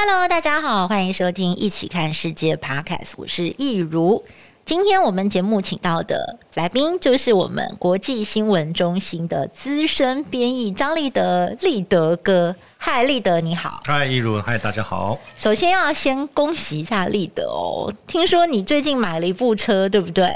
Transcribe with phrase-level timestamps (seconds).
[0.00, 4.24] Hello，大家好，欢迎收听《一起看世界》Podcast，我是易如。
[4.64, 12.54] 今天我们节目请到的来宾就是我们国际新闻中心的资深编译张立德，立德哥。
[12.76, 13.80] 嗨，立德你好。
[13.86, 15.18] 嗨，易如，嗨，大家好。
[15.34, 20.26] 首先要先恭喜一下立德哦，听说你最近买了一部车，对不对？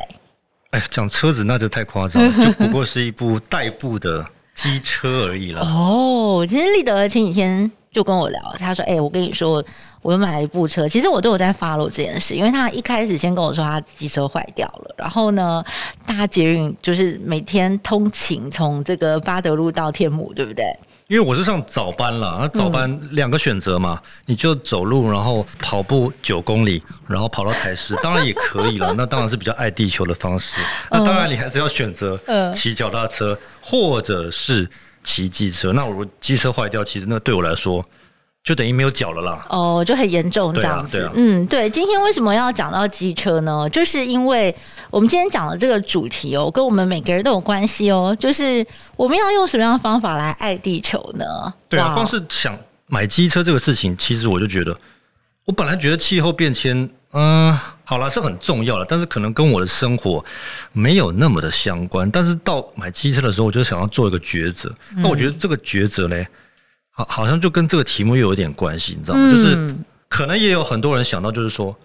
[0.73, 4.27] 哎，讲车子那就太夸张了， 就不过是一部代步的
[4.57, 5.61] 机车而已了。
[5.61, 7.71] 哦，其实立德前几天。
[7.93, 9.63] 就跟我聊，他说：“哎、欸，我跟你说，
[10.01, 10.89] 我又买了一部车。
[10.89, 15.63] 其实我都有在 follow 这件事，因为他一开始先跟我说他机车坏掉了，然后呢，
[16.07, 20.65] 搭捷运就是每天通勤从这个巴德路到天母，对不对？
[21.09, 28.95] 因为我是上早班了，那早班两个选择嘛，嗯、你就走路，然后跑步九公里，然后跑到台市， 当然也可以了。
[28.97, 30.63] 那当然是比较爱地球的方式。
[30.91, 32.19] 那当然你还是要选择
[32.55, 34.67] 骑脚踏车，或者是。”
[35.03, 37.85] 骑机车，那我机车坏掉，其实那对我来说
[38.45, 39.47] 就等于没有脚了啦。
[39.51, 41.01] 哦，就很严重这样子。
[41.01, 41.13] 啊，啊。
[41.15, 41.71] 嗯，对。
[41.71, 43.69] 今天为什么要讲到机车呢？
[43.71, 44.55] 就是因为
[44.91, 48.17] 我们今天讲的这个主题哦，跟我们每个人都有关系哦。
[48.19, 51.25] 就是我们要用什么样的方法来爱地球呢？
[51.69, 54.77] 对啊，光是想买机车这个事情，其实我就觉得，
[55.45, 56.89] 我本来觉得气候变迁。
[57.15, 57.55] 嗯，
[57.85, 60.25] 好了，是很重要了，但是可能跟我的生活
[60.73, 62.11] 没有那么的相关。
[62.11, 64.75] 但是到买机车的时候，我就想要做一个抉择。
[64.97, 66.27] 那、嗯、我觉得这个抉择嘞，
[66.91, 69.25] 好，好像就跟这个题目又有点关系，你知道吗？
[69.27, 69.77] 嗯、就是
[70.09, 71.77] 可能也有很多人想到，就是说，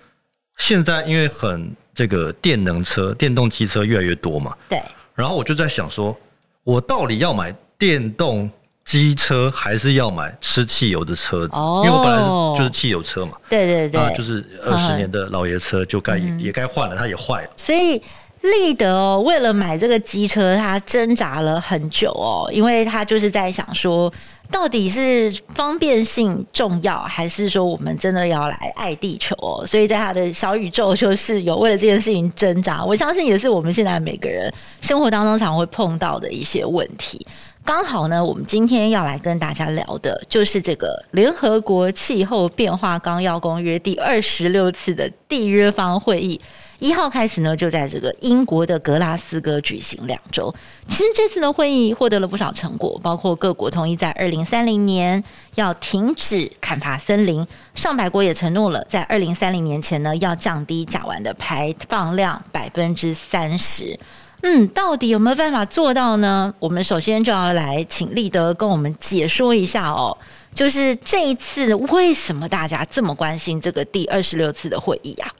[0.59, 4.81] 现在因为很这个电能车、电动机车越来越多嘛，对。
[5.13, 6.17] 然后我就在想说，
[6.63, 8.49] 我到底要买电动？
[8.87, 12.27] 机车还是要买吃汽油的车子，因为我本来是
[12.57, 17.49] 就是汽油车嘛，对对对，就是二十年的老爷车就该也也该换了，它也坏了。
[17.57, 18.01] 所以
[18.39, 24.09] 立德哦，为了买这个机车，他挣扎了很久哦，因为他就是在想说，
[24.49, 29.67] 到底是方便性重要，还是说我们真的要来爱地球哦？
[29.67, 32.85] 所以在他的小宇宙就是有为了这件事情挣扎。
[32.85, 34.49] 我相信也是我们现在每个人
[34.79, 37.27] 生活当中常会碰到的一些问题。
[37.67, 46.39] 刚好呢，我们今天要来跟大家聊的就是这个联合国气候变化纲要公约第二十六次的缔约方会议，
[46.79, 50.55] 一号开始呢，就在这个英国的格拉斯哥举行两周。
[50.87, 55.21] 其实这次的会议获得了不少成果，包括各国同意在二零三零年
[55.55, 57.45] 要停止砍伐森林，
[57.75, 63.99] 上百国也承诺了在二零三零年前呢，要降低甲烷的排放量百分之三十。
[64.41, 66.53] 嗯，到底有没有办法做到呢？
[66.59, 70.15] 我们首先就要来请立德跟我们解说一下哦，
[70.53, 75.31] 就是这一次为什么大家这么关心这个第二十六次的会议啊？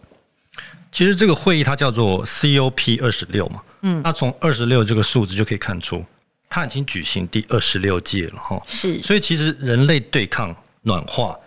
[0.92, 6.04] 其实这个会议它叫做 COP 二十六嘛，嗯，那从二十六这个数字就可以看出，
[6.50, 8.60] 它已经举行第二十六届了哈。
[8.68, 11.38] 是，所以其实人类对抗暖化，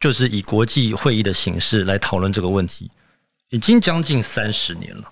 [0.00, 2.90] 就是以国际会议的形式来讨论这个问题，
[3.50, 5.04] 已经将近三十年了。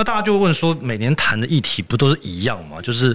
[0.00, 2.80] 那大家就问说，每年谈的议题不都是一样吗？
[2.80, 3.14] 就是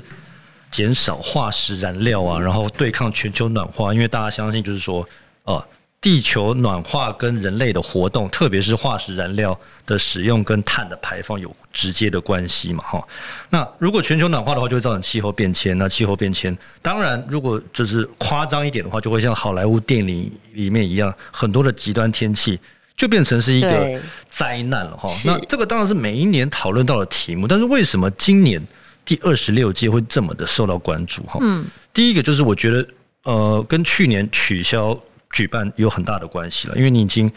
[0.69, 3.91] 减少化石燃料啊，然后对抗全球暖化。
[3.91, 5.03] 因为大家相信，就是说，
[5.45, 5.67] 呃，
[5.99, 13.03] 地球暖化跟人类的活动，特别是化石燃料的使用跟碳的排放有直接的关系嘛，哈。
[13.49, 15.75] 那如果全球暖化的话，就会造成气候变迁。
[15.79, 22.59] 那气候变迁，当然如果就是夸张一点的话，就会像好莱坞电影里面一样，很多的极端天气。
[22.97, 25.09] 就变成是一个灾难了哈。
[25.25, 28.61] 那这个当然是每一年讨论到的题目，但是为什么今年
[29.03, 31.39] 第二十六届会这么的受到关注哈？
[31.41, 32.87] 嗯，第一个就是我觉得
[33.23, 34.97] 呃，跟去年取消
[35.31, 37.29] 举办有很大的关系了，因为你已经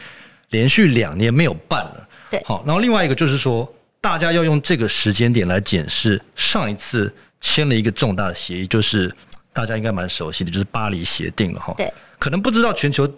[0.51, 2.09] 连续两年没有办了。
[2.31, 3.69] 对，好，然后另外一个就是说，
[4.01, 9.13] 大家要用这个时间点来检视上一次签了一个重大的协议，就是
[9.53, 11.75] 大家应该蛮熟悉的，就是巴黎协定了哈。
[11.77, 13.11] 对，可能不知道全球。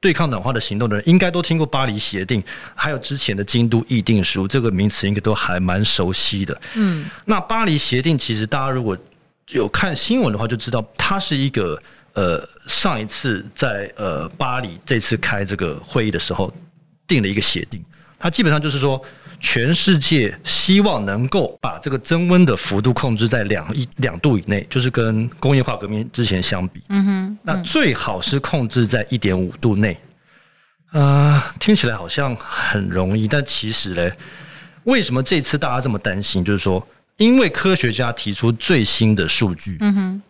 [0.00, 2.42] 对抗暖化的行动的人，应该都听过巴黎协定，
[2.74, 6.60] 还有之前的京都议定书，这个名词应该都还蛮熟悉的。
[6.74, 8.96] 嗯，那巴黎协定其实大家如果
[9.50, 11.80] 有看新闻的话，就知道它是一个
[12.14, 16.52] 呃上一次在呃巴黎这次开这个会议的时候
[17.06, 17.82] 定了一个协定，
[18.22, 18.98] 它基本上就是说。
[19.44, 29.98] 全世界希望能够把这个增温的幅度控制在两一两度以内，就是跟工业化革命之前相比，嗯哼，那最好是控制在一点五度内。
[30.92, 34.12] 呃，听起来好像很容易，但其实嘞，
[34.84, 36.44] 为什么这次大家这么担心？
[36.44, 36.86] 就是说，
[37.16, 40.22] 因为科学家提出最新的数据，嗯哼，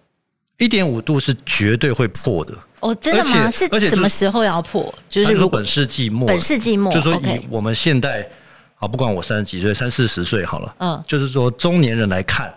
[0.57, 2.57] 一点五度是绝对会破的。
[2.83, 3.49] 哦，真的吗？
[3.49, 4.93] 是什么时候要破？
[5.09, 8.29] 就是如果本世纪末，本世纪末，就是说以我们现代，
[8.75, 12.53] 啊，不管我三十几岁，三四十岁好了，嗯，就是说中年人来看，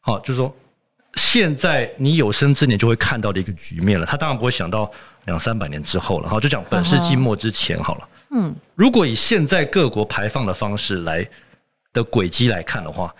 [0.00, 0.54] 好，就是说
[1.14, 4.04] 现在你有生之年就会看到的一个局面了。
[4.04, 4.90] 他当然不会想到
[5.24, 8.08] 两三百年之后了，好，就讲本世纪末之前好了。
[8.32, 11.26] 嗯，如果以现在各国排放的方式来
[11.94, 13.14] 的轨迹来看的话。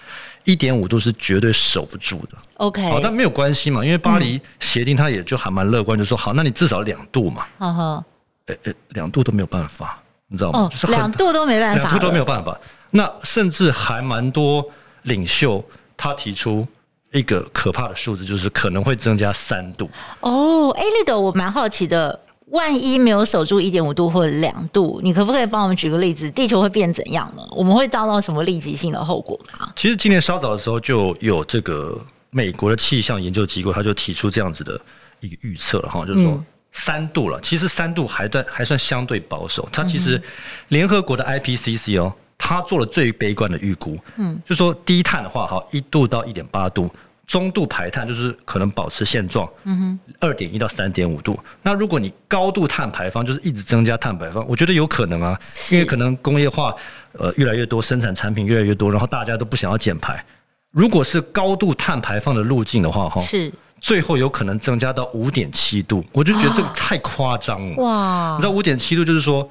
[0.44, 2.38] 一点五度是绝对守不住的。
[2.58, 7.46] OK，好，但没有关系嘛，因为巴黎协定它也就还蛮乐观，就说好，那你至少两度嘛。
[7.58, 8.04] 哈哈，
[8.46, 10.60] 诶诶，两度都没有办法，你知道吗？
[10.60, 12.58] 哦，就是两度都没办法，两度都没有办法。
[12.90, 14.64] 那甚至还蛮多
[15.02, 15.64] 领袖
[15.96, 16.66] 他提出
[17.12, 19.90] 一个可怕的数字，就是可能会增加三度。
[20.20, 22.20] 哦，哎，立德，我蛮好奇的。
[22.54, 26.30] 万一没有守住一点五度或者两度，你可不可以帮我们举个例子？
[26.30, 27.42] 地球会变怎样呢？
[27.50, 29.68] 我们会遭到什么立即性的后果吗？
[29.74, 34.80] 其实今年稍早的时候就有这个美国的气象研究机构，他就提出这样子的
[35.18, 36.40] 一个预测了哈，就是说
[36.70, 37.40] 三度了。
[37.40, 39.68] 其实三度还算还算相对保守。
[39.72, 40.22] 它其实
[40.68, 46.88] 联合国的 IPCC 哦，他做了最悲观的预估，嗯，就说低碳的话哈，一度到一点八度。
[47.26, 51.38] 中度排碳就是可能保持现状，嗯哼，二点一到三点五度。
[51.62, 55.40] 那如果你高度碳排放，就是一直增加碳排放，我觉得有可能啊，
[55.70, 56.74] 因为可能工业化
[57.12, 60.22] 呃越来越多，生产产品越来越多，然后大家都不想要减排。
[60.70, 63.50] 如果是高度碳排放的路径的话，哈，是
[63.80, 67.76] 最后有可能增加到五点七度，我就觉得这个太夸张了。
[67.82, 69.48] 哇，你知道五点七度就是说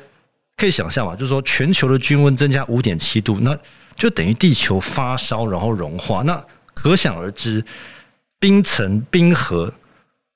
[0.58, 3.58] 可以想象嘛，就是说全球的均温增加五点七度，那
[3.96, 6.40] 就等于地球发烧然后融化那。
[6.74, 7.64] 可想而知，
[8.40, 9.72] 冰层、冰河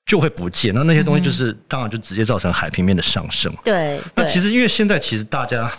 [0.06, 3.52] 就会不见，那那些东西就是、嗯、当然就直接造成海平面的上升。
[3.64, 5.70] 对，那其实因为现在其实大家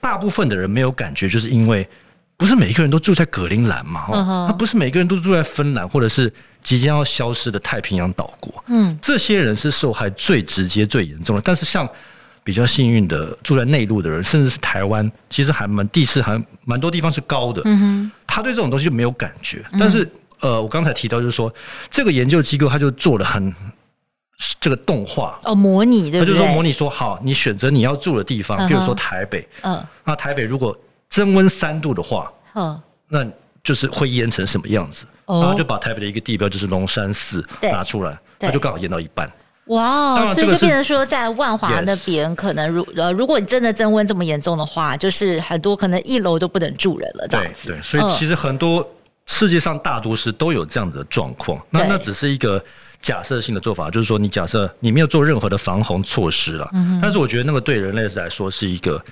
[0.00, 1.88] 大部分的人没有感觉，就是因为
[2.36, 6.30] 不是每一个人都住在格陵兰嘛，那、嗯、不是每个人都住在芬兰或者是
[6.62, 8.64] 即将要消失的太平洋岛国。
[8.66, 11.42] 嗯，这些人是受害最直接、最严重的。
[11.42, 11.88] 但是像
[12.44, 17.62] 比较幸运的住在内陆的人，甚至是台湾，其实还蛮地势还蛮多地方是高的。
[17.64, 19.64] 嗯哼，他对这种东西就没有感觉。
[19.78, 20.06] 但是，
[20.40, 21.52] 呃，我刚才提到就是说，
[21.90, 23.52] 这个研究机构他就做了很
[24.60, 26.34] 这个动画哦，模拟对不对？
[26.34, 30.76] 他就说模拟说，好，你选择你要住的地方，比如说台北，嗯，那台北如果
[31.08, 33.26] 增温三度的话，嗯，那
[33.62, 35.06] 就是会淹成什么样子？
[35.26, 39.26] 然后就把台北的一个地标就是龙山寺拿出来，他就刚好淹到一半。
[39.66, 47.68] 哇，wow, 所以就变成说，在万华那边，可能如呃，如果你真的增温这么严重的话，就是很多可能一楼都不能住人了，这样子。
[47.68, 48.86] 对对，所以其实很多
[49.26, 51.58] 世界上大都市都有这样子的状况。
[51.70, 52.62] 那那只是一个
[53.00, 56.70] 假设性的做法，就是说你假设你没有做任何的防洪措施了，
[57.00, 59.02] 但是我觉得那个对人类来说是一个。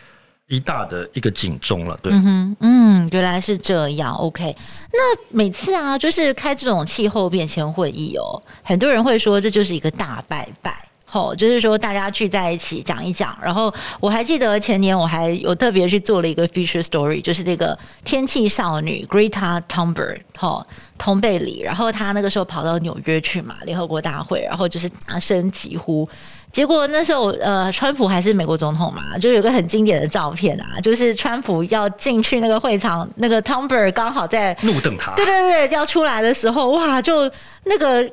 [0.52, 4.54] 一大的一个警钟了，对，嗯嗯，原来是这样，OK。
[4.92, 4.98] 那
[5.30, 10.76] 每次啊，就是开这种气候变迁会议哦，很多人会说这就是一个大拜拜，
[11.06, 13.34] 吼，就是说大家聚在一起讲一讲。
[13.42, 20.66] 然后我还记得前年我还有特别去做了一个 feature story，就是那个天气少女 Greta Thunberg，吼，
[20.98, 26.06] 通贝里，然后她那个时候跑到纽约去嘛，联合国大会，然后就是大声疾呼。
[26.52, 37.30] 结果那时候，呃，川普还是美国总统嘛，就有个很经典的照片啊，就是川普要进去那个会场，那个 Thunberg 刚好在怒瞪他，对对对，要出来的时候，哇，就
[37.64, 38.06] 那个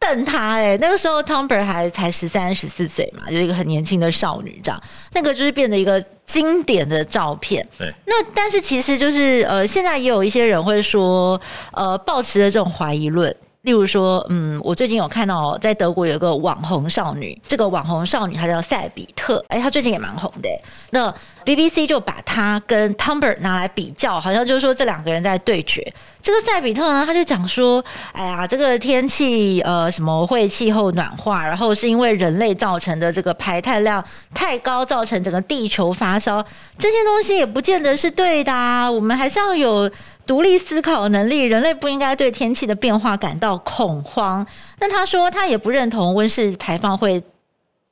[0.00, 4.82] 瞪他，哎，那个时候 Thunberg 还才十三十四岁嘛，就是一个很年轻的少女这样，
[5.12, 7.64] 那个就是变得一个经典的照片。
[7.78, 13.32] 对，那但是其实就是呃，现在也有一些人会说，呃，抱持着这种怀疑论。
[13.64, 20.48] 例如说，嗯，我最近有看到在德国有一个网红少女，这个网红少女她叫赛比特，哎，她最近也蛮红的。
[20.94, 21.12] 那
[21.44, 25.92] BBC 就把他跟 Tumber 拿来比较，好像就是说这两个人在对决。
[26.22, 36.42] 这个赛比特呢，他就讲说，哎呀，这个天气呃什么会气候暖化，然后是因为人类造成的这个排碳量太高，造成整个地球发烧，
[36.78, 39.90] 这些东西也不见得是对的啊，我们还是要有。
[40.26, 44.46] 独立思考能力，人类不应该对天气的变化感到恐慌。
[44.78, 47.22] 那他说他也不认同温室排放会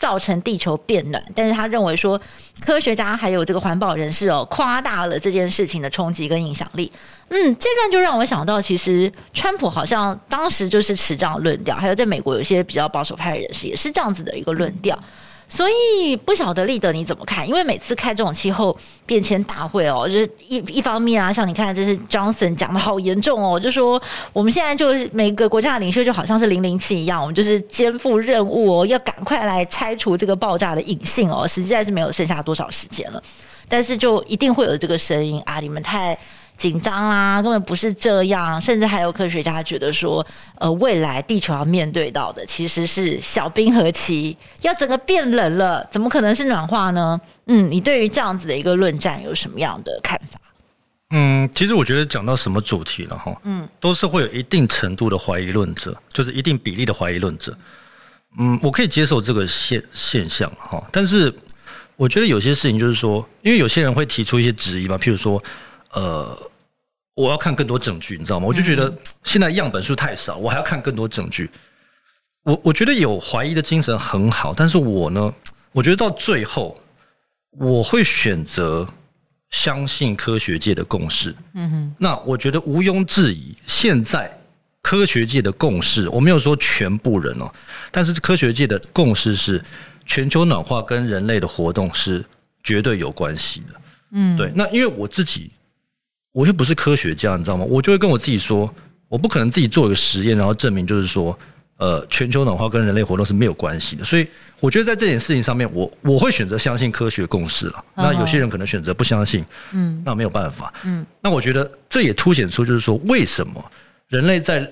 [0.03, 2.21] 造成地球变暖，但是他认为说
[2.59, 6.91] 科学家还有这个环保人士哦夸大了这件事情的冲击跟影响力。
[7.29, 14.99] 嗯，这段就让我想到，其实川普好像当时就是持这样论调，还有在美国有些比较保守派的人士也是这样子的一个论调。
[15.53, 17.47] 所以不晓得立德你怎么看？
[17.47, 33.23] 因为每次开这种气候变迁大会哦，就是一一方面啊，像你看，这是 Johnson 讲的好严重哦，就说我们现在就是每个国家的领袖就好像是零零七一样，我们就是肩负任务哦，要赶快来拆除这个爆炸的隐性哦，实在是没有剩下多少时间了。
[33.69, 36.19] 但是就一定会有这个声音啊，你们太
[36.63, 38.61] 紧张啦，根本不是这样。
[38.61, 40.25] 甚至还有科学家觉得说，
[40.61, 47.21] 呃，未来地球要面对到的其实是小冰河期，要整个变冷了，怎么可能是暖化呢？
[47.47, 50.39] 嗯，你对于这样子的一个论战有什么样的看法？
[51.11, 57.59] 嗯，其实我觉得讲到什么主题了哈，嗯，都是会有一定程度的怀疑论者，就是一定比例的怀疑论者。
[58.39, 61.35] 嗯，我可以接受这个现现象哈，但是
[61.97, 65.43] 我觉得有些事情就是说，因为有些人会提出一些质疑嘛，譬如说，
[65.91, 66.35] 呃，
[67.15, 68.47] 我要看更多证据，你知道吗？
[68.47, 68.93] 我就觉得
[69.25, 71.51] 现在样本数太少，我还要看更多证据。
[72.45, 75.35] 我我觉得有怀疑的精神很好，但是我呢，
[75.73, 76.81] 我觉得到最后
[77.51, 78.89] 我会选择。
[79.53, 84.35] 相信科学界的共识，嗯哼，那我觉得毋庸置疑，现在
[84.81, 87.53] 科学界的共识，我没有说全部人哦，
[87.91, 89.63] 但是科学界的共识是，
[90.07, 92.25] 全球暖化跟人类的活动是
[92.65, 93.81] 绝对有关系的，
[94.13, 94.51] 嗯，对。
[94.55, 95.51] 那因为我自己，
[96.33, 97.65] 我又不是科学家，你知道吗？
[97.69, 98.73] 我就会跟我自己说，
[99.09, 101.39] 我不可能自己做一个实验，然后证明就是说。
[101.79, 104.25] 呃，全球暖化跟人类活动是没有关系的，所以
[104.61, 107.85] 我觉得在这件事情上面我，我我会选择相信科学共识了。
[107.97, 108.07] Oh.
[108.07, 111.05] 那有些人可能选择不相信，嗯，那没有办法，嗯。
[111.21, 113.65] 那我觉得这也凸显出，就是说，为什么
[114.07, 114.71] 人类在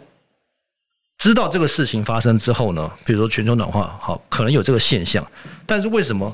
[1.19, 2.89] 知道这个事情发生之后呢？
[3.05, 5.27] 比如说全球暖化，好，可能有这个现象，
[5.67, 6.33] 但是为什么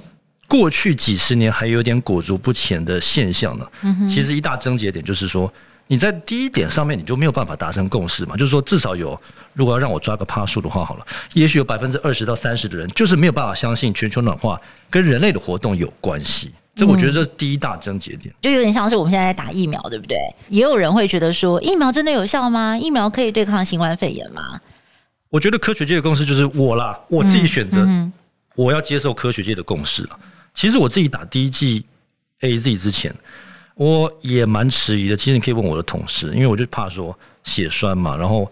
[0.48, 3.66] 过去几十年还有点裹足不前的现象呢？
[3.82, 5.52] 嗯，其实一大症结点就是说。
[5.88, 8.36] 你在第一点上面你就没有办法达成共识嘛？
[8.36, 9.16] 就是说，至少有，
[9.52, 14.60] 如果要让我抓个趴数的话，好了，也许有百分之二十到三十的人就是没有办法相信全球暖化
[14.90, 16.50] 跟人类的活动有关系。
[16.74, 18.34] 这我觉得这是第一大症结点。
[18.42, 20.18] 就有点像是我们现在在打疫苗，对不对？
[20.48, 22.76] 也有人会觉得说，疫苗真的有效吗？
[22.76, 24.60] 疫苗可以对抗新冠肺炎吗？
[25.28, 27.86] 我觉得科学界的共识就是我啦，我自己选择，
[28.56, 30.18] 我要接受科学界的共识了。
[30.56, 31.84] 其实我自己打第一剂
[32.40, 33.14] AZ 之前。
[33.78, 38.50] 我也蛮迟疑的，其实你可以问我的同事，因为我就怕说血栓嘛，然后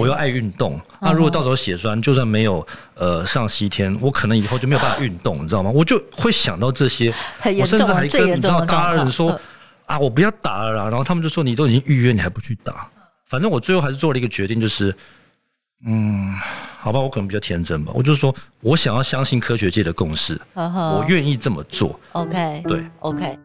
[0.00, 5.70] 我又爱运动，那如果到时候血栓，就算没有呃上西天，我可能以后就没有办法运动，你知道吗？
[5.70, 7.14] 我就会想到这些，
[7.60, 9.40] 我甚至还跟你知道家人说
[9.86, 12.90] 啊，我不要打了啦，然后他们就说你都已经预约，你还不去打？
[13.28, 14.92] 反正我最后还是做了一个决定，就是
[15.86, 16.34] 嗯，
[16.84, 21.98] 好吧，我可能比较天真吧，我就说我想要相信科学界的共识，我愿意这么做。
[22.12, 23.38] OK，对，OK。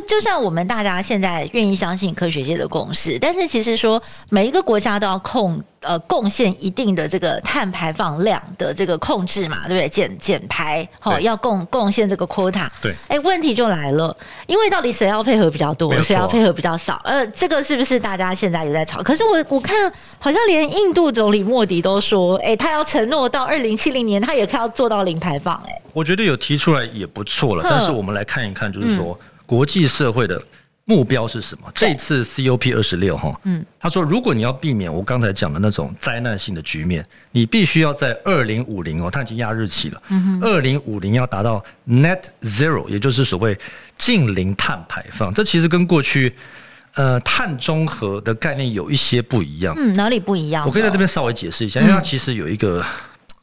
[0.00, 9.88] 就就像我们大家现在愿意相信科学界的共识，但是其实说每一个国家都要控呃贡献一定的这个碳排放量的这个控制嘛，对不对？
[9.88, 12.68] 减减排好要贡贡献这个 quota。
[12.80, 14.14] 对，哎，问题就来了，
[14.46, 17.00] 因为到底谁要配合比较多，谁要配合比较少？
[17.04, 19.02] 呃，这个是不是大家现在也在吵？
[19.02, 25.54] 可是我我看好像连印度总理莫迪都说，哎，他要承诺到二零七零年，他也要做到零排放。
[25.66, 29.18] 哎，我觉得有提出来也不错了，但是我们来看一看，就是说。
[29.20, 30.40] 嗯国际社会的
[30.84, 31.68] 目标是什么？
[31.74, 43.58] 这次 COP 二十六哈，嗯，他说，如果你要避免我刚才讲的那种灾难性的局面，你必须要在二零五零哦，他已经压日期了，嗯哼，二零五零要达到 Net Zero，也就是所谓
[43.98, 45.34] 近零碳排放。
[45.34, 46.32] 这其实跟过去
[46.94, 50.64] 呃碳中和的概念有一些不一样，嗯，哪里不一样？
[50.64, 52.86] 我可以在这边稍微解释一下，因为它其实有一个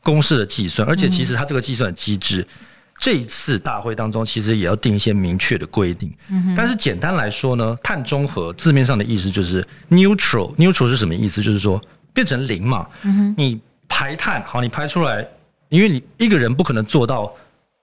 [0.01, 2.47] 公式的计算，而且其实它这个计算机制。
[3.00, 6.12] 这一次大会当中，其实也要定一些明确的规定。
[6.30, 10.54] 嗯，但是简单来说呢，碳中和字面上的意思就是 neutral。
[10.56, 11.42] neutral 是什么意思？
[11.42, 11.80] 就是说
[12.12, 12.88] 变成零嘛。
[13.04, 15.25] 嗯，你排碳好，你排出来，
[15.70, 17.32] 因为你一个人不可能做到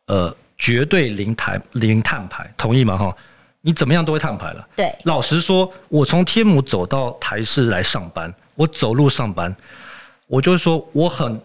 [0.06, 2.99] 呃绝对零碳零碳排，同意吗？
[2.99, 3.16] 哈，
[3.61, 4.68] 你怎么样都会碳排了。
[4.75, 9.54] 对，老实说，我从天母走到台市来上班，我走路上班，
[10.26, 11.40] 我就说我很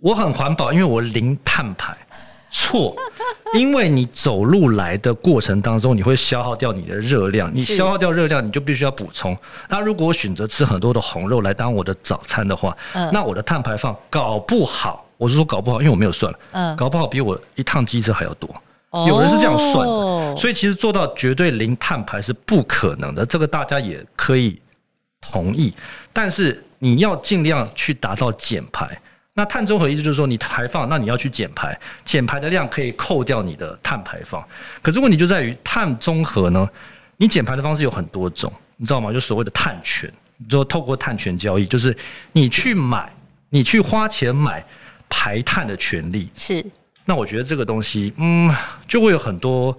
[0.00, 1.94] 我很环保，因为我零碳排。
[2.50, 2.96] 错，
[3.54, 9.36] 因为你走路来的过程当中，你会消耗掉你的热量，你消耗掉热量，你就必须要补充。
[9.68, 12.76] 那如果我选择吃很多的红肉来当我的早餐的话，
[13.12, 16.32] 那我的碳排放搞不好，我是说搞不好，因为我没有算，
[16.76, 18.48] 搞不好比我一趟机车还要多。
[19.06, 24.58] 有人是这样算的，所以其实做到绝对零碳排是不可能的，这个大家也可以
[25.20, 25.72] 同意。
[26.12, 28.98] 但是你要尽量去达到减排。
[29.38, 34.44] 那碳中和的意思就是说，你排放，那你要去减排，减排的量可以扣掉你的碳排放。
[34.82, 36.68] 可是问题就在于碳中和呢，
[37.18, 39.12] 你减排的方式有很多种，你知道吗？
[39.12, 40.12] 就所谓的碳权，
[40.48, 41.96] 就透过碳权交易，就是
[42.32, 43.08] 你去买，
[43.48, 44.66] 你去花钱买
[45.08, 46.28] 排碳的权利。
[46.34, 46.66] 是。
[47.04, 48.52] 那我觉得这个东西，嗯，
[48.88, 49.78] 就会有很多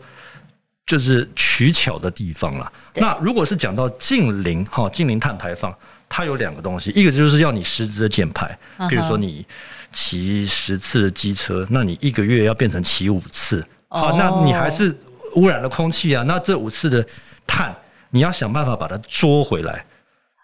[0.85, 2.71] 就是取巧的地方了。
[2.95, 5.75] 那如果是讲到近零哈，近零碳排放，
[6.09, 8.57] 它有两个东西，一个就是要你实质的减排，
[8.89, 9.45] 比如说你
[9.91, 14.93] 骑十次的机车，那你一个月要变成骑五次，好，那你还是
[15.35, 16.23] 污染了空气啊。
[16.23, 17.05] 那这五次的
[17.45, 17.73] 碳，
[18.09, 19.85] 你要想办法把它捉回来。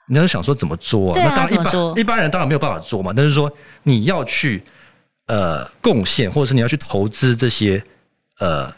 [0.08, 1.20] 你要想说怎么捉啊？
[1.20, 3.12] 那当然一般一般人当然没有办法捉嘛。
[3.14, 4.64] 但是说你要去
[5.26, 7.84] 呃贡献，或者是你要去投资这些
[8.40, 8.72] 呃。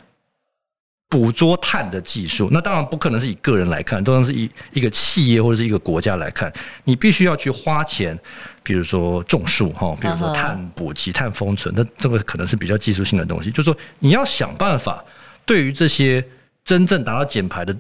[1.10, 6.52] 捕捉碳的技术，那当然不可能是以个人来看，都是一一个企业或者是一个国家来看。
[6.84, 8.18] 你必须要去花钱，
[8.62, 13.50] 比如说种树哈，比如说碳捕集、碳封存，那这个可能是比较技术性的东西。
[13.50, 15.02] 就是说，你要想办法，
[15.46, 16.22] 对于这些
[16.66, 17.74] 真正达到减排的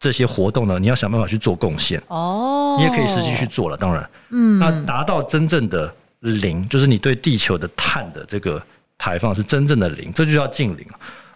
[0.00, 2.02] 这些活动呢，你要想办法去做贡献。
[2.08, 8.60] 哦，你也可以实际去做了，当然，嗯，那达到真正的零，就是你对地球的碳的这个
[8.98, 10.84] 排放是真正的零，这就叫净零。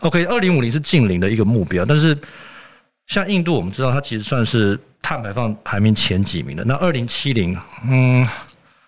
[0.00, 2.16] OK，二零五零是近零的一个目标，但是
[3.06, 6.64] 像印度，我们知道它其实算是碳排放排名前几名的。
[6.64, 7.56] 那二零七零，
[7.88, 8.26] 嗯，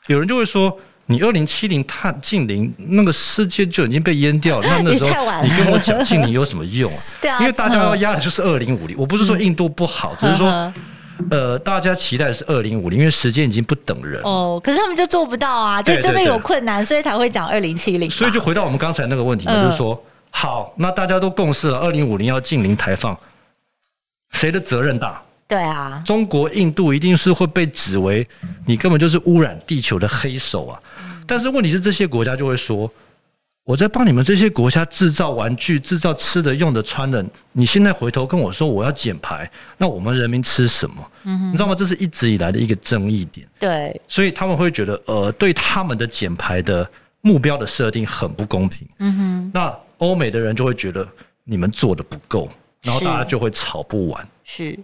[0.08, 4.66] 有人就会说，你二零七零碳近零，那个世界就已经被淹掉了。
[4.68, 5.10] 那 那时候
[5.42, 7.02] 你跟我讲近零有什么用啊？
[7.22, 8.96] 对啊，因为大家要压的就是二零五零。
[8.98, 10.72] 我不是说印度不好，只是说，
[11.30, 14.20] 呃，大家期待的是二零五零，因为时间已经不等人。
[14.24, 18.10] 哦，可是他们就做不到啊，就真的有困难，所以才会讲二零七零。
[18.10, 20.00] 所以就回到我们刚才那个问题嘛，就是说。
[20.40, 23.18] 好，那大家都共识了，二零五零要净零排放，
[24.30, 25.20] 谁的责任大？
[25.48, 28.24] 对啊，中国、印度一定是会被指为
[28.64, 30.80] 你根本就是污染地球的黑手啊！
[31.26, 32.88] 但是问题是，这些国家就会说，
[33.64, 41.10] 我在帮你们这些国家制造玩具、制造吃的、用的、穿的，你现在回头跟我说我要减排，那我们人民吃什么？
[41.24, 41.74] 嗯哼，你知道吗？
[41.74, 43.44] 这是一直以来的一个争议点。
[43.58, 46.88] 对，所以他们会觉得，呃，对他们的减排的
[47.22, 48.86] 目标的设定很不公平。
[49.00, 49.76] 嗯哼，那。
[49.98, 51.06] 欧美的人就会觉得
[51.44, 52.48] 你们做的不够，
[52.82, 54.28] 然后大家就会吵不完。
[54.44, 54.78] 是，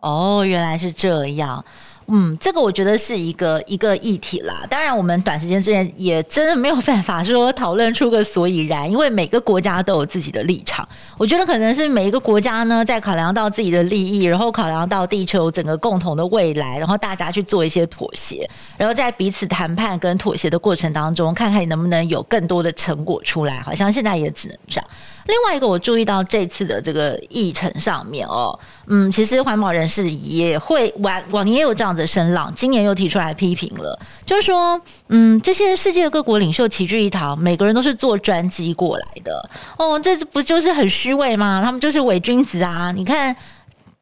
[0.00, 1.64] 哦，原来是这样。
[2.08, 4.64] 嗯，这个我觉得是一个一个议题啦。
[4.70, 10.88] 当然，我们短时间之内也真的没有办法说讨论出个所以然，因为每个国家都有自己的立场。
[11.18, 23.60] 我觉得可能是每一个国家呢，在考量到自己的利益，然后考量到地球整个共同的未来，然后大家去做一些妥协，然后在彼此谈判跟妥协的过程当中，看看能不能有更多的成果出来。
[23.60, 24.88] 好像现在也只能这样。
[25.26, 41.60] 另外一个，我注意到这次的这个议程上面哦，嗯，其实环保人士也会往往年也有这样子的声浪，今年又提出来批评了，就是说，嗯，这些世界各国领袖齐聚一堂，每个人都是坐专机过来的，哦，这不就是很虚伪吗？
[41.64, 42.92] 他们就是伪君子啊！
[42.92, 43.34] 你看。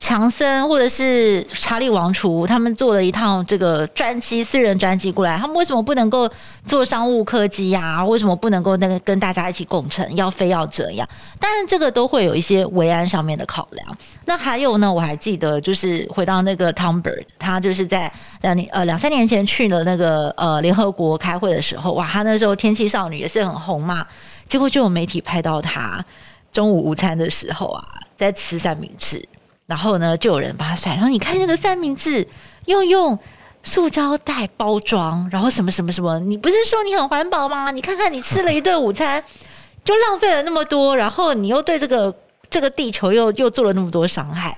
[0.05, 6.31] 强森或者是查理王储，他们坐了一趟这个专机，私人专机过来，他们为什么不能够
[6.67, 8.05] 坐商务客机呀？
[8.05, 10.07] 为什么不能够那个跟大家一起共乘？
[10.15, 11.09] 要非要这样？
[11.41, 13.97] 当然，这个都会有一些维安上面的考量。
[14.27, 14.93] 那还有呢？
[14.93, 18.13] 我还记得，就是回到那个 Tom Bird，他就是在
[18.43, 24.07] 两年呃两三年前去了那个呃联合国开会的时候，哇，他那时候天气少女也是很红嘛。
[24.47, 26.05] 结果就有媒体拍到他
[26.53, 27.83] 中午午餐的时候啊，
[28.15, 29.27] 在吃三明治。
[29.67, 30.93] 然后呢，就有人把他甩。
[30.95, 32.27] 然后你看那个三明治
[32.67, 33.19] 又用
[33.63, 37.71] 塑胶袋包装，然后什么什么什么，你不是说你很环保吗？
[37.71, 39.25] 你看看你吃了一顿午餐，
[39.83, 42.15] 就浪费了那么多，然后你又对这个
[42.51, 44.57] 这个地球又又做了那么多伤害。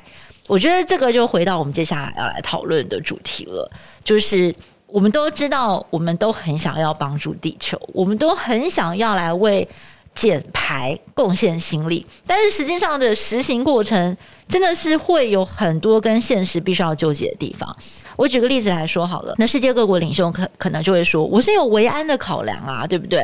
[0.49, 3.71] 我觉得这个就回到我们接下来要来讨论的主题了，
[4.03, 4.53] 就是
[4.89, 9.69] 我们都知道，我们都很想要帮助地球，我们都很想要来为
[10.17, 14.17] 减排贡献心力，但是实际上的实行过程。
[14.49, 17.77] 真的是会有很多跟现实必须要纠结的地方。
[18.15, 23.21] 我举个例子来说好了，那世界各国领袖可可能就会说，我是有维安的考量啊，对不对？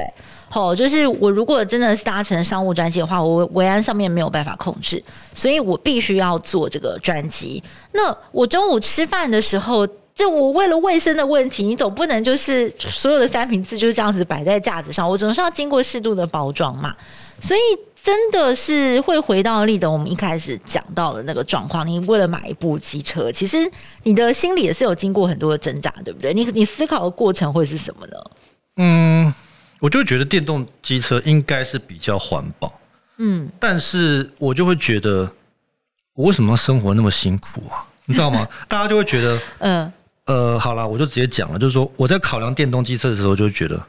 [0.51, 7.63] 好，就是我如果真的是搭乘商务专机的话，我维安上面没有办法控制，所以我必须要坐这个专机。
[7.93, 16.95] 那我中午吃饭的时候，这我为了卫生的问题，你总不能就是所有的三明治就是这样子摆在架子上，我总是要经过适度的包装嘛，
[17.41, 17.61] 所以。
[18.03, 21.87] 真的是会回到立德，我们一开始讲到的那个状况。
[21.87, 23.59] 你为了买一部机车，其实
[24.03, 26.35] 你的心里也是有经过很多的挣扎，对不对？
[26.35, 28.17] 你你思考的过程会是什么呢？
[28.77, 29.33] 嗯，
[29.79, 32.73] 我就觉得电动机车应该是比较环保，
[33.19, 35.31] 嗯，但是我就会觉得，
[36.15, 37.87] 我为什么要生活那么辛苦啊？
[38.07, 38.49] 你知道吗？
[38.67, 39.93] 大家就会觉得，嗯，
[40.25, 43.81] 呃，好了，我就直接讲了，就是说我在考量电动机车的时候，就会觉得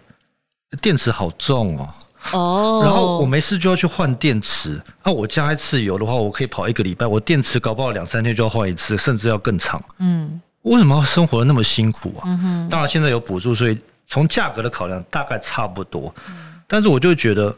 [0.81, 1.89] 电池好重哦。
[2.31, 4.81] 哦，然后我没事就要去换电池。
[5.03, 7.05] 那、啊、我加一次油的话，我可以跑一个礼拜。
[7.05, 9.83] 我电池搞不好两三天就要换一次，甚至要更长。
[9.99, 12.23] 嗯，为什么要生活的那么辛苦啊？
[12.25, 12.69] 嗯哼。
[12.69, 16.13] 当然现在有补助，所以从价格的考量大概差不多。
[16.27, 16.33] 嗯。
[16.67, 17.53] 但是我就觉得，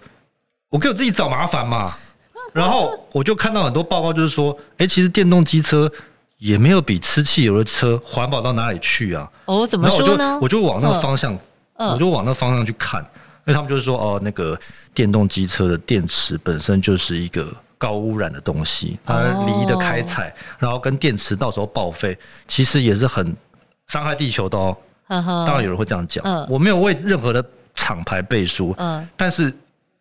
[0.70, 1.94] 我给我自己找麻烦嘛。
[2.52, 5.92] 然后我就看到很多报告，就是说，哎，其实电动机车
[6.38, 9.30] 也没有比吃汽油的车环保到哪里去啊。
[9.46, 10.40] 哦，怎么说呢？
[10.42, 11.38] 我就我就往那个方向，
[11.78, 13.06] 嗯、我就往那个方向去看，
[13.46, 14.60] 因为他们就是说，哦，那个
[14.94, 23.36] 电动机车的电池本身就是一个高污染的东西，它离的开采，然后跟电池到时候报废，其实也是很
[23.88, 24.76] 伤害地球的哦。
[25.08, 28.76] 当然有人会这样讲，我没有为任何的厂牌背书，
[29.16, 29.54] 但是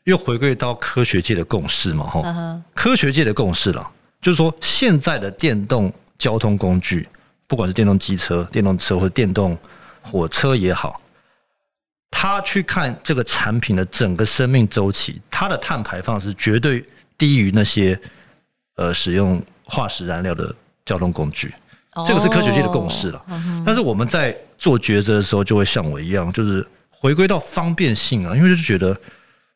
[0.04, 3.86] 又回归到科学界的共识嘛，哈，科学界的共识了，
[4.22, 7.06] 就是说现在的电动交通工具，
[7.46, 9.58] 不管是电动机车、电动车或者电动
[10.00, 10.98] 火车也好，
[12.16, 16.82] 他去看这个产品的整个生命周期，它的碳排放是绝对
[17.18, 18.00] 低于那些
[18.76, 21.52] 呃使用化石燃料的交通工具。
[22.06, 23.20] 这个是科学界的共识了，
[23.66, 28.96] 但是我们在做抉择的时候，就会像我一样，就是回归到方便性啊，因为就觉得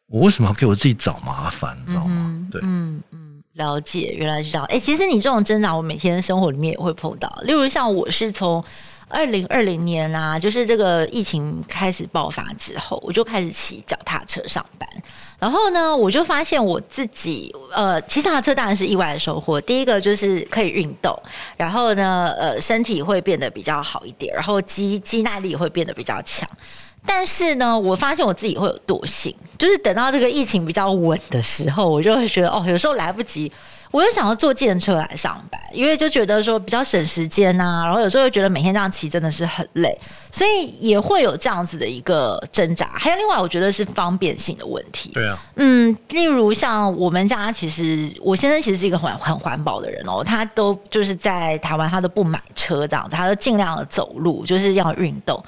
[0.09, 2.47] 我为什么要给我自己找麻烦，你知道吗？
[2.51, 4.65] 对，嗯嗯，了解，原来是这样。
[4.67, 7.29] 哎，其实你这种挣扎，我每天生活里面也会碰到。
[7.45, 8.65] 例如像我是从
[9.09, 14.89] 二零二零年啊，就是这个疫情开始爆发之后，我就开始骑脚踏车上班。
[15.39, 19.61] 然后呢，我就发现我自己，呃，骑脚踏车当然是意外的收获。
[19.61, 21.17] 第一个就是可以运动，
[21.57, 26.49] 然后呢，呃，身体会变得比较好一点，然后肌肌耐力会变得比较强。
[27.07, 33.51] 但是呢，我发现我自己会有惰性，就是等到这个疫情比较稳的时候，我就会觉得哦，有时候来不及。
[33.91, 39.99] 我就想要坐电车来上班，因为就觉得说比较省时间呐、啊，然后有时候又觉得每天这样骑真的是很累，
[40.31, 42.91] 所以也会有这样子的一个挣扎。
[42.95, 45.11] 还有另外，我觉得是方便性的问题。
[45.15, 55.43] 对啊，嗯，例如像我们家，其实我先生其实是一个很很环保的人哦，他都就是在台湾，他都不买车这样子，他都尽量的走路，就是要运动。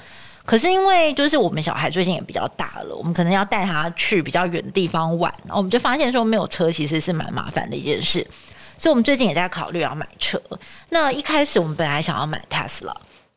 [0.50, 8.26] 可是因为就是我们小孩最近也比较大了，我们可能要带他去比较远的地方玩，然后我们就发现说没有车其实是蛮麻烦的一件事，
[8.76, 10.42] 所以我们最近也在考虑要买车。
[10.88, 12.92] 那一开始我们本来想要买 Tesla，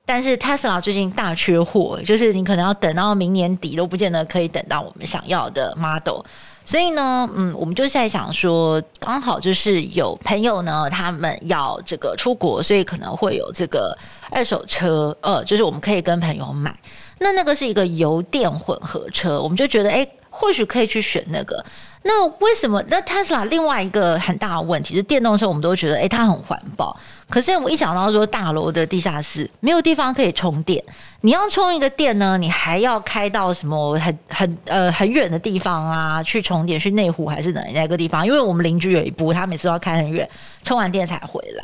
[0.08, 6.26] 但是 Tesla 最近大缺货，就是你可能要等到明年底都不见得可以等到我们想要的 Model。
[6.66, 13.96] 所以呢，嗯，我们就在想说，刚好就是有朋友呢，他们要这个出国，所以可能会有这个
[14.32, 16.74] 二手车，呃，就是我们可以跟朋友买。
[17.20, 21.64] 那那个是一个油电混合车，我们就觉得，哎，或许可以去选那个。
[22.06, 22.84] 那为什么？
[22.90, 26.94] 那 Tesla 另外一个很大的问题是电动车，我们都觉得，哎，它很环保。
[27.30, 30.84] 可是我一想到说大楼的地下室没有地方可以充电，
[31.22, 38.28] 你要充一个电呢，你还要开到什么很 很呃很远的地方啊去充电，去内湖还是哪哪个地方？
[38.28, 40.30] 因为我们邻居有一部，他每次都要开很远，
[40.62, 41.64] 充完电才回来。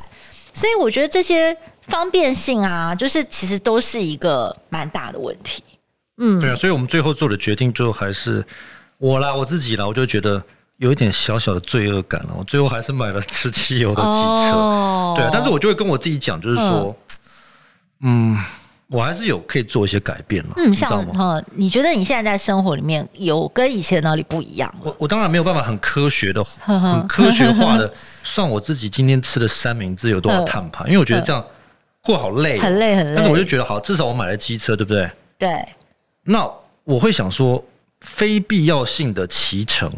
[0.53, 5.63] 所以我觉得这些方便性啊，就是其实都是一个蛮大的问题。
[6.17, 8.45] 嗯，对啊，所以我们最后做的决定就还是。
[8.97, 10.43] 我啦，我自己啦，我就觉得
[10.75, 12.35] 有一点小小的罪恶感了。
[12.37, 14.19] 我最后还是买了吃汽油的机
[14.51, 15.29] 车，哦、对啊。
[15.31, 16.93] 但是我就会跟我自己讲，就是说，
[18.01, 18.37] 嗯，嗯，
[18.89, 20.53] 我还是有可以做一些改变了。
[20.57, 24.73] 嗯，像哈，你觉得你现在在生活里面有跟以前哪里不一样？
[24.83, 27.91] 我我当然没有办法很科学的、很科学化的
[28.23, 31.45] 算我自己今天吃的三明治有多少碳排，因为我觉得这样
[32.03, 33.13] 会好累，很累很累。
[33.15, 35.09] 但是我就觉得好，至少我买了机车，对不对？
[35.37, 35.65] 对。
[36.23, 36.49] 那
[36.83, 37.63] 我会想说。
[38.01, 39.91] 非必要性的骑乘，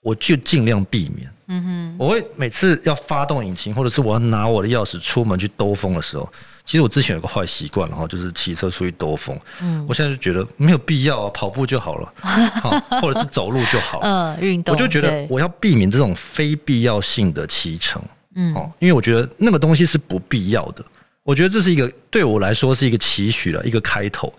[0.00, 1.28] 我就尽量避免。
[1.48, 6.32] 嗯哼，我会每次要发动引擎，或者是我要拿我的钥匙出门去兜风的时候，
[6.64, 9.38] 其实我之前有个坏习惯，然后就是骑车出去兜风。
[9.60, 12.12] 嗯，我现在就觉得没有必要啊，跑步就好了，
[13.00, 14.36] 或者是走路就好了。
[14.36, 14.74] 嗯，运动。
[14.74, 18.02] 我就觉得我要避免这种非必要性的骑乘。
[18.34, 20.84] 嗯，哦，因为我觉得那个东西是不必要的。
[21.22, 24.32] 我觉得这是一个对我来说是一个期许了，一个开头，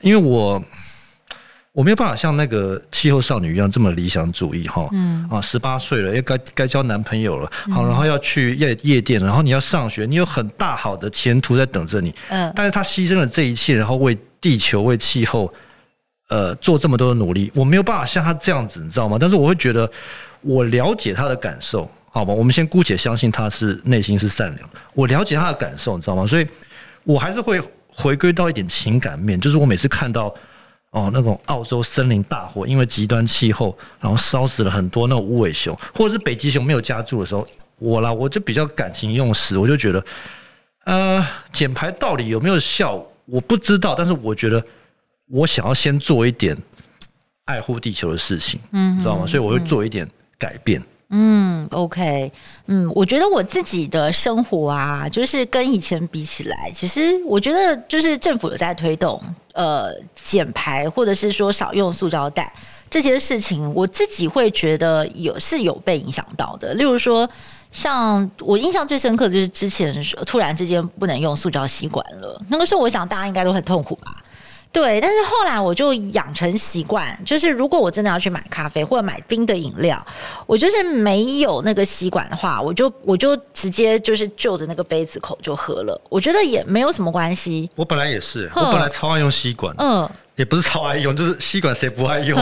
[0.00, 0.62] 因为我。
[1.74, 15.52] 我没有办法像那个气候少女一样这么理想主义哈，嗯啊，十八岁了，也该该交男朋友了，好，然后要去夜夜店，然后你要上学，你有很大好的前途在等着你，嗯，但是他牺牲了这一切，然后为地球为气候，
[16.28, 19.18] 呃，做这么多的努力，我没有办法像他这样子，你知道吗？
[19.20, 19.90] 但是我会觉得，
[20.42, 22.32] 我了解他的感受，好吧？
[22.32, 26.24] 我们先姑且相信他是内心是善良的，我了解他的感受，你知道吗？
[26.24, 26.46] 所以
[27.02, 30.32] 我还是会回归到一点情感面，就是我每次看到。
[30.94, 37.44] 哦，那种澳洲森林大火，因为极端气候，然后烧死了很多那种无尾熊，或者是北极熊没有家住的时候，
[37.80, 40.04] 我啦，我就比较感情用事，我就觉得，
[40.84, 44.64] 呃，减排到底有没有效，我不知道，但是我觉得
[45.26, 46.56] 我想要先做一点
[47.46, 49.26] 爱护地球的事情，嗯，知道吗？
[49.26, 52.32] 所以我会做一点改变，嗯嗯，OK，
[52.66, 59.20] 嗯，我觉得我自己的生活啊，就是跟以前比起来，其实我觉得就是政府有在推动
[59.52, 62.52] 呃减排，或者是说少用塑胶袋
[62.90, 66.72] 这些事情，我自己会觉得有是有被影响到的。
[66.74, 67.28] 例如说，
[67.70, 69.94] 像我印象最深刻的就是之前
[70.26, 74.16] 突然之间不能用塑胶吸管了，那个时候我想大家应该都很痛苦吧。
[74.74, 80.04] 对，但是后来我就养成习惯，就是如果我真的要去买咖啡或者买冰的饮料，
[80.46, 87.70] 我就是没有那个吸管的话，我就我就直接就是就着那个杯子口就喝了，我觉得也没有什么关系。
[87.76, 92.36] 我本来也是，我本来超爱用吸管，嗯，也不是超爱用，就是吸管谁不爱用，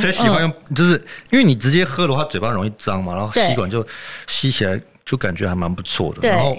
[0.00, 0.92] 谁喜欢用，就是
[1.32, 3.86] 因为你直接喝的话嘴巴容易脏嘛，然后吸管就
[4.26, 6.56] 吸起来就感觉还蛮不错的，然后。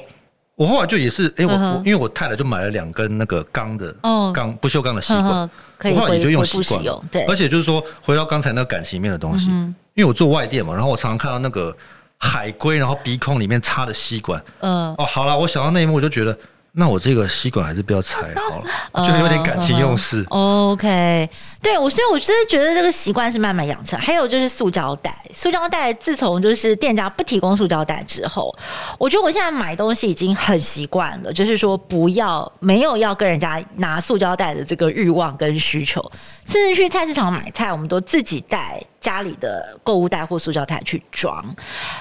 [0.55, 1.77] 我后来就也是，哎、欸，我我、uh.
[1.85, 3.93] 因为我太太就买了两根那个钢的
[4.33, 7.03] 钢、uh, 不锈钢的吸管，uh 我后来也就用习惯了。
[7.11, 9.73] 对，而且就是说，回到刚才那个感情面的东西，uh huh.
[9.95, 11.75] 因为我做外店嘛，然后我常常看到那个
[12.17, 15.03] 海龟，然后鼻孔里面插的吸管，嗯、uh，huh.
[15.03, 16.37] 哦，好了，我想到那一幕，我就觉得。
[16.77, 18.65] 那我这个吸管还是不要拆好了，
[19.07, 20.25] 就有点感情用事。
[20.25, 21.29] Uh, OK，
[21.61, 23.97] 对我，所以我真的觉得这个习惯是慢慢养成。
[23.97, 28.53] 还有就是塑胶袋，塑胶袋自从就是店家不提供塑胶袋之后，
[28.99, 36.11] 我觉得我现在买东西已经很习惯了，就是说不要没有要跟人家拿塑胶袋的这个欲望跟需求。
[36.45, 41.43] 甚至去菜市场买菜，我们都自己带家里的购物袋或塑胶袋去装。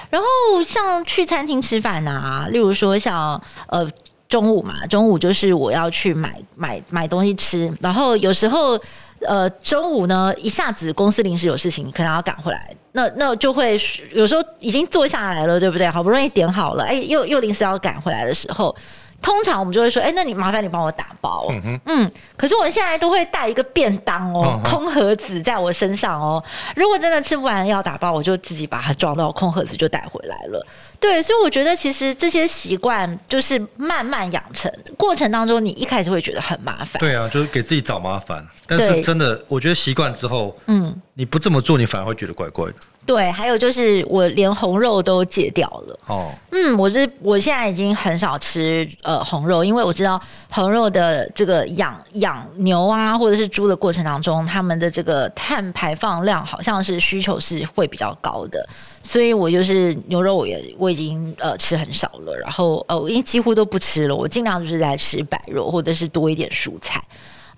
[0.09, 3.89] 然后像去餐厅吃饭啊，例如说像呃。
[4.35, 8.77] 中午嘛，中午就是我要去买买买东西吃，然后有时候
[9.21, 13.79] 呃中午呢一下子公司临时有事情，可能要赶回来，那那就会
[14.11, 15.89] 有时候已经坐下来了，对不对？
[15.89, 18.75] 好不容易点好了，哎，又又临时要赶回来的时候，
[19.21, 26.43] 通常我们就会说，哎，那你麻烦你帮我打包，嗯嗯，可是我现在都会带一个便当哦，空盒子在我身上哦，
[26.75, 30.67] 如果真的吃不完要打包，我就自己把它装到空盒子就带回来了。
[30.99, 36.99] 对，所以我觉得其实这些习惯就是慢慢养成过程当中，你一开始会觉得很麻烦。
[36.99, 38.45] 对啊，就是给自己找麻烦。
[38.67, 42.73] 但是真的，我觉得习惯之后，嗯，你不这么做，你反而会觉得怪怪的。
[43.05, 45.99] 对，还有就是我连红肉都戒掉了。
[46.07, 58.67] 哦，嗯，我是我现在已经很少吃呃红肉，因为我知道红肉的这个养养牛啊或者是猪的过程当中，他们的这个碳排放量好像是需求是会比较高的。
[59.05, 66.99] 所以我就是牛肉，我也我已经呃吃很少了，然后呃，我已经几乎都不吃了，我尽量就是在吃白肉或者是多一点蔬菜。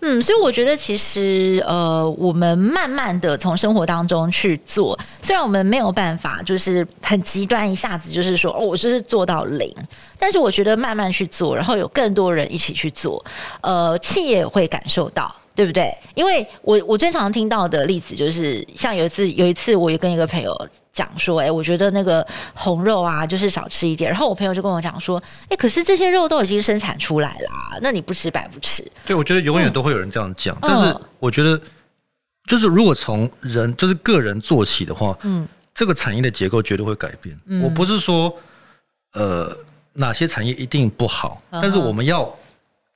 [0.02, 9.74] 嗯，所以我觉得其实呃，我们慢慢的从生活当中去做，虽然我们没有办法就是很极端，一下子就是说哦，我就是做到零，
[10.20, 13.26] 但是我觉得慢慢去做，然后有更多人一起去做，
[13.62, 15.34] 呃，企业也会感受到。
[15.58, 15.92] 对不对？
[16.14, 20.56] 因为我我最常听到的例子就是，像有一次有一次，我也跟一个朋友
[20.94, 24.08] 讲说，哎，我觉得那个红肉啊，就是少吃一点。
[24.08, 28.86] 然后我朋友就跟我讲说，哎，可是这些肉都已经生产出来了，那你不吃白不吃？
[29.04, 30.56] 对，我觉得永远都会有人这样讲。
[30.58, 31.60] 嗯、但是我觉得，
[32.48, 37.36] 就是如果从人就是个人做起的话，嗯，这个产业的结构绝对会改变。
[37.48, 38.32] 嗯、我不是说，
[39.14, 39.58] 呃，
[39.94, 42.32] 哪些产业一定不好，嗯、但是我们要。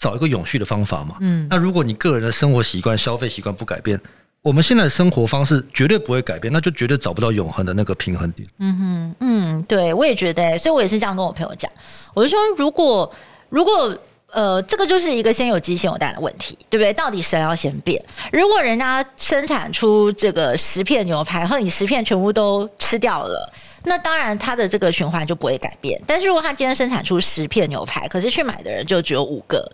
[0.01, 1.15] 找一个永续的方法嘛。
[1.19, 4.01] 嗯，那如果你个人的生活习惯、消费习惯不改变，
[4.41, 8.49] 我们现在的生活方式绝对不会改变，那就绝对找不到永恒的那个平衡点。
[8.57, 11.71] 嗯哼，嗯，对，我也觉得，所以我也是这样跟我朋友讲，
[12.15, 13.13] 我就说，如果
[13.49, 13.95] 如果
[14.31, 16.91] 呃，这个就是一个先有鸡先有蛋的问题，对不对？
[16.93, 18.03] 到底谁要先变？
[18.31, 23.53] 如果人家生产出这个十片牛排，然后你十片全部都吃掉了。
[23.83, 25.99] 那当然，它的这个循环就不会改变。
[26.05, 29.67] 但是如果他今天生产出十片牛排，可是去买的人就只有五个，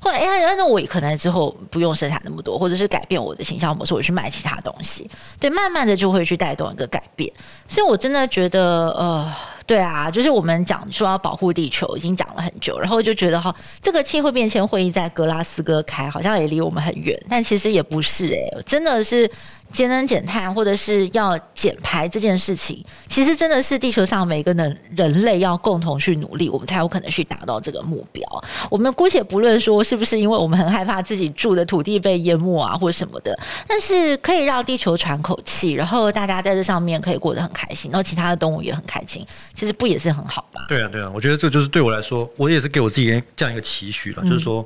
[0.00, 7.32] 或者哎，那我可能之后不用生产那么多，或者是改变我的形象模式，我去卖其他东西，对，慢慢的就会去带动一个改变。
[7.66, 9.34] 所以我真的觉得，呃，
[9.66, 19.30] 对啊，就是我们讲说要保护地球，已经讲了很久，然后就觉得哈，这个气候变迁会议在格拉斯哥开，好像也离我们很远，但其实也不是哎、真的是。
[19.74, 28.24] 节能减碳，或者是要减排这件事情，其实真的是地球上每一个人人类要共同去努力，我们才有可能去达到这个目标。
[28.70, 40.62] 我们姑且不论说是不是因为我们很害怕自己住的土地被淹没啊，或者什么的，但是可以让地球喘口气，然后大家在这上面可以过得很开心，然后其他的动物也很开心，其实不也是很好吗？
[40.68, 44.64] 对啊，对啊，我觉得这就是对我来说，我也是给我自己这样一个期许了，嗯、就是说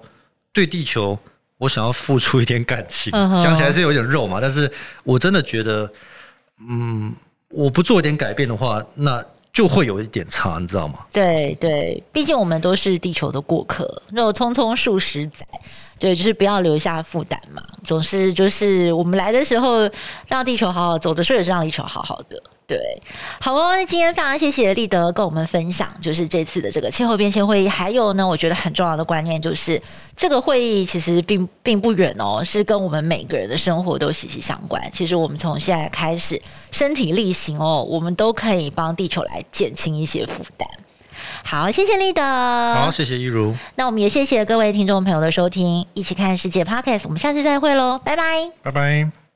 [0.52, 1.18] 对地球。
[1.58, 4.70] 我想要付出一点感情，讲起来是有点肉嘛，但是
[5.04, 5.90] 我真的觉得，
[6.60, 7.12] 嗯，
[7.50, 11.00] 我不做一点改变的话，那就会有一点差，你知道吗？
[11.12, 15.44] 对对，毕竟我们都是地球的过客，肉匆匆数十载，
[15.98, 17.62] 对，就是不要留下负担嘛。
[17.84, 19.88] 总是就是我们来的时候
[20.26, 22.42] 让地球好好走的时候，也是让地球好好的。
[22.66, 22.78] 对，
[23.40, 29.80] 好哦，那今天非常谢谢立德跟我们分享，就是这次的这个气候变迁会议，还有呢，我觉得很重要的观念就是，
[30.14, 34.86] 这个会议其实并并不远哦，是跟我们每个人的生活都息息相关。
[34.92, 36.38] 其实我们从现在开始
[36.70, 40.68] 身体力行哦，我们都可以帮地球来减轻一些负担。
[41.50, 42.22] 好，谢谢立德，
[42.74, 43.54] 好，谢谢一如。
[43.74, 49.27] 那我们也谢谢各位听众朋友的收听，一起看世界 Podcast，我们下次再会喽，拜拜，拜拜。